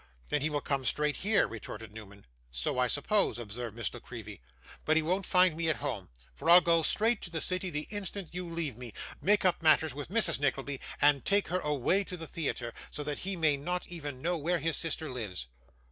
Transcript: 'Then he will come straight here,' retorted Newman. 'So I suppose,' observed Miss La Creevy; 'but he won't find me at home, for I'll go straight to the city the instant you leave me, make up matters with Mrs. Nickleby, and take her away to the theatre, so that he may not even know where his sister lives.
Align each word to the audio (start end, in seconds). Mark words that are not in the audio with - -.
'Then 0.29 0.41
he 0.41 0.49
will 0.49 0.61
come 0.61 0.83
straight 0.83 1.17
here,' 1.17 1.45
retorted 1.47 1.91
Newman. 1.93 2.25
'So 2.49 2.79
I 2.79 2.87
suppose,' 2.87 3.37
observed 3.37 3.75
Miss 3.75 3.93
La 3.93 3.99
Creevy; 3.99 4.41
'but 4.83 4.97
he 4.97 5.03
won't 5.03 5.27
find 5.27 5.55
me 5.55 5.69
at 5.69 5.75
home, 5.75 6.09
for 6.33 6.49
I'll 6.49 6.59
go 6.59 6.81
straight 6.81 7.21
to 7.21 7.29
the 7.29 7.39
city 7.39 7.69
the 7.69 7.87
instant 7.91 8.29
you 8.33 8.49
leave 8.49 8.77
me, 8.77 8.93
make 9.21 9.45
up 9.45 9.61
matters 9.61 9.93
with 9.93 10.09
Mrs. 10.09 10.39
Nickleby, 10.39 10.81
and 11.01 11.23
take 11.23 11.49
her 11.49 11.59
away 11.59 12.03
to 12.05 12.17
the 12.17 12.25
theatre, 12.25 12.73
so 12.89 13.03
that 13.03 13.19
he 13.19 13.35
may 13.35 13.57
not 13.57 13.87
even 13.89 14.23
know 14.23 14.37
where 14.39 14.57
his 14.57 14.75
sister 14.75 15.07
lives. 15.07 15.45